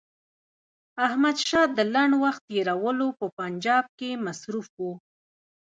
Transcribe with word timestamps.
احمدشاه 1.07 1.65
د 1.77 1.79
لنډ 1.93 2.13
وخت 2.23 2.41
تېرولو 2.49 3.07
په 3.19 3.25
پنجاب 3.39 3.85
کې 3.99 4.09
مصروف 4.25 4.67
وو. 4.81 4.93